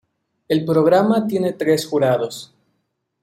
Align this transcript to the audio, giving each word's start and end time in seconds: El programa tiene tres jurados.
El 0.47 0.65
programa 0.65 1.27
tiene 1.27 1.53
tres 1.53 1.85
jurados. 1.85 2.55